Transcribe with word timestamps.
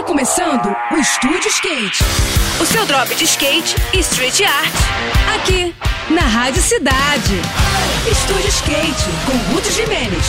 Está 0.00 0.08
começando 0.08 0.74
o 0.92 0.96
Estúdio 0.96 1.46
Skate. 1.50 2.02
O 2.58 2.64
seu 2.64 2.86
drop 2.86 3.14
de 3.14 3.24
skate 3.24 3.76
e 3.92 3.98
street 3.98 4.40
art. 4.40 4.72
Aqui, 5.36 5.74
na 6.08 6.22
Rádio 6.22 6.62
Cidade. 6.62 7.34
Estúdio 8.10 8.48
Skate, 8.48 9.04
com 9.26 9.52
Ruth 9.52 9.70
Jimenez. 9.70 10.24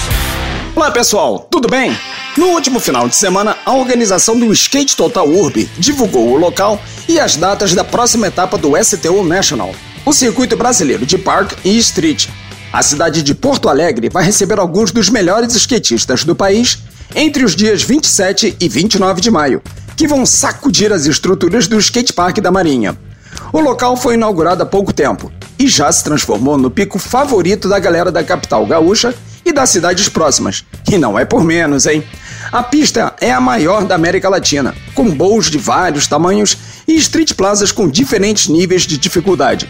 Olá 0.75 0.91
pessoal, 0.91 1.47
tudo 1.49 1.69
bem? 1.69 1.97
No 2.35 2.47
último 2.47 2.81
final 2.81 3.07
de 3.07 3.15
semana, 3.15 3.55
a 3.65 3.73
organização 3.73 4.37
do 4.37 4.51
Skate 4.51 4.97
Total 4.97 5.25
Urb 5.25 5.63
divulgou 5.77 6.33
o 6.33 6.37
local 6.37 6.77
e 7.07 7.17
as 7.17 7.37
datas 7.37 7.73
da 7.73 7.85
próxima 7.85 8.27
etapa 8.27 8.57
do 8.57 8.73
STU 8.83 9.23
National, 9.23 9.73
o 10.05 10.11
circuito 10.11 10.57
brasileiro 10.57 11.05
de 11.05 11.17
Park 11.17 11.53
e 11.63 11.77
Street. 11.77 12.27
A 12.73 12.83
cidade 12.83 13.23
de 13.23 13.33
Porto 13.33 13.69
Alegre 13.69 14.09
vai 14.09 14.25
receber 14.25 14.59
alguns 14.59 14.91
dos 14.91 15.07
melhores 15.07 15.55
skatistas 15.55 16.25
do 16.25 16.35
país 16.35 16.77
entre 17.15 17.43
os 17.43 17.55
dias 17.55 17.83
27 17.83 18.57
e 18.59 18.69
29 18.69 19.21
de 19.21 19.31
maio, 19.31 19.61
que 19.95 20.07
vão 20.07 20.25
sacudir 20.25 20.91
as 20.91 21.05
estruturas 21.05 21.67
do 21.67 21.77
skatepark 21.77 22.39
da 22.39 22.51
Marinha. 22.51 22.97
O 23.53 23.59
local 23.59 23.95
foi 23.95 24.15
inaugurado 24.15 24.63
há 24.63 24.65
pouco 24.65 24.93
tempo 24.93 25.31
e 25.57 25.67
já 25.67 25.91
se 25.91 26.03
transformou 26.03 26.57
no 26.57 26.71
pico 26.71 26.97
favorito 26.97 27.69
da 27.69 27.79
galera 27.79 28.11
da 28.11 28.23
capital 28.23 28.65
gaúcha 28.65 29.13
e 29.45 29.51
das 29.51 29.69
cidades 29.69 30.09
próximas. 30.09 30.65
E 30.91 30.97
não 30.97 31.17
é 31.17 31.25
por 31.25 31.43
menos, 31.43 31.85
hein? 31.85 32.03
A 32.51 32.63
pista 32.63 33.15
é 33.21 33.31
a 33.31 33.39
maior 33.39 33.85
da 33.85 33.95
América 33.95 34.27
Latina, 34.27 34.75
com 34.93 35.09
bowls 35.09 35.49
de 35.49 35.57
vários 35.57 36.07
tamanhos 36.07 36.57
e 36.87 36.95
street 36.95 37.33
plazas 37.33 37.71
com 37.71 37.87
diferentes 37.87 38.47
níveis 38.47 38.83
de 38.83 38.97
dificuldade. 38.97 39.69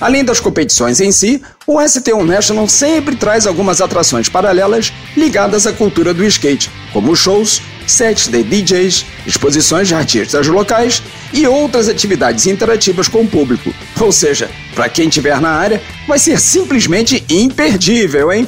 Além 0.00 0.24
das 0.24 0.40
competições 0.40 1.00
em 1.00 1.10
si, 1.10 1.42
o 1.66 1.80
STU 1.86 2.24
National 2.24 2.68
sempre 2.68 3.16
traz 3.16 3.46
algumas 3.46 3.80
atrações 3.80 4.28
paralelas 4.28 4.92
ligadas 5.16 5.66
à 5.66 5.72
cultura 5.72 6.14
do 6.14 6.24
skate, 6.24 6.70
como 6.92 7.16
shows, 7.16 7.60
sets 7.86 8.28
de 8.28 8.42
DJs, 8.42 9.04
exposições 9.26 9.88
de 9.88 9.94
artistas 9.94 10.46
locais 10.46 11.02
e 11.32 11.46
outras 11.46 11.88
atividades 11.88 12.46
interativas 12.46 13.08
com 13.08 13.22
o 13.22 13.28
público. 13.28 13.72
Ou 14.00 14.12
seja, 14.12 14.48
para 14.74 14.88
quem 14.88 15.08
estiver 15.08 15.40
na 15.40 15.50
área, 15.50 15.82
vai 16.06 16.18
ser 16.18 16.38
simplesmente 16.38 17.24
imperdível, 17.28 18.32
hein? 18.32 18.46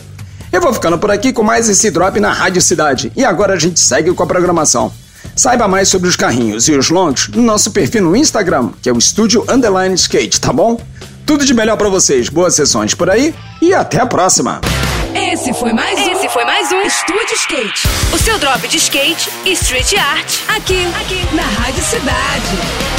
Eu 0.53 0.61
vou 0.61 0.73
ficando 0.73 0.99
por 0.99 1.11
aqui 1.11 1.33
com 1.33 1.43
mais 1.43 1.69
esse 1.69 1.91
drop 1.91 2.19
na 2.19 2.33
Rádio 2.33 2.61
Cidade 2.61 3.13
e 3.17 3.25
agora 3.25 3.55
a 3.55 3.59
gente 3.59 3.79
segue 3.79 4.13
com 4.13 4.23
a 4.23 4.27
programação. 4.27 4.93
Saiba 5.37 5.69
mais 5.69 5.89
sobre 5.89 6.09
os 6.09 6.17
carrinhos 6.17 6.69
e 6.69 6.73
os 6.73 6.91
longs 6.91 7.29
no 7.29 7.43
nosso 7.43 7.71
perfil 7.71 8.03
no 8.03 8.17
Instagram, 8.17 8.71
que 8.83 8.89
é 8.89 8.93
o 8.93 8.99
Estúdio 8.99 9.45
Underline 9.49 9.95
Skate, 9.95 10.41
tá 10.41 10.53
bom? 10.53 10.81
Tudo 11.31 11.45
de 11.45 11.55
melhor 11.55 11.77
para 11.77 11.89
vocês, 11.89 12.29
boas 12.29 12.57
sessões 12.57 12.93
por 12.93 13.09
aí 13.09 13.33
e 13.63 13.73
até 13.73 14.01
a 14.01 14.07
próxima! 14.07 14.61
Esse 15.15 15.55
foi 15.55 15.73
mais 15.73 15.97
um. 16.01 16.11
Esse 16.11 16.29
foi 16.29 16.45
mais 16.45 16.73
um 16.73 16.81
Estúdio 16.81 17.35
Skate. 17.37 17.89
O 18.13 18.19
seu 18.19 18.37
drop 18.41 18.67
de 18.67 18.79
skate 18.79 19.31
e 19.45 19.53
street 19.53 19.95
art. 19.95 20.41
Aqui, 20.49 20.85
aqui 21.01 21.37
na 21.37 21.45
Rádio 21.45 21.85
Cidade. 21.85 22.90